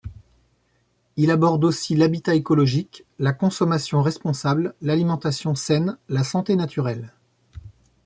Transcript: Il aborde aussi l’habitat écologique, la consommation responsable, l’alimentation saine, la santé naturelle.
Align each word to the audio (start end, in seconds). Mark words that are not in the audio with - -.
Il 1.15 1.29
aborde 1.29 1.63
aussi 1.63 1.95
l’habitat 1.95 2.33
écologique, 2.33 3.05
la 3.19 3.33
consommation 3.33 4.01
responsable, 4.01 4.73
l’alimentation 4.81 5.53
saine, 5.53 5.95
la 6.09 6.23
santé 6.23 6.55
naturelle. 6.55 7.13